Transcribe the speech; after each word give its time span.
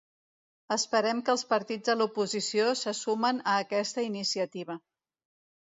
Esperem 0.75 1.19
que 1.27 1.31
els 1.33 1.43
partits 1.51 1.91
de 1.91 1.97
l’oposició 1.99 2.73
se 2.83 2.95
sumen 3.03 3.45
a 3.53 3.61
aquesta 3.67 4.09
iniciativa. 4.11 4.81